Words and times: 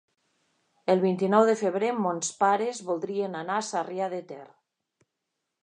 El 0.93 1.01
vint-i-nou 1.03 1.45
de 1.49 1.55
febrer 1.59 1.91
mons 2.07 2.31
pares 2.39 2.81
voldrien 2.89 3.39
anar 3.43 3.59
a 3.61 3.67
Sarrià 3.69 4.11
de 4.15 4.23
Ter. 4.33 4.43